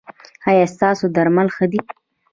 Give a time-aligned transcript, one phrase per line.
[0.49, 1.79] ایا ستاسو درمل ښه دي؟